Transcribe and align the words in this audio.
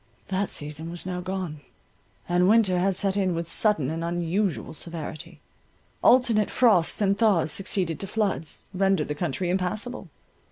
That 0.29 0.49
season 0.49 0.89
was 0.89 1.05
now 1.05 1.21
gone; 1.21 1.61
and 2.27 2.49
winter 2.49 2.79
had 2.79 2.95
set 2.95 3.15
in 3.15 3.35
with 3.35 3.47
sudden 3.47 3.91
and 3.91 4.03
unusual 4.03 4.73
severity. 4.73 5.41
Alternate 6.03 6.49
frosts 6.49 6.99
and 7.01 7.15
thaws 7.15 7.51
succeeding 7.51 7.97
to 7.97 8.07
floods, 8.07 8.65
rendered 8.73 9.09
the 9.09 9.13
country 9.13 9.51
impassable. 9.51 10.09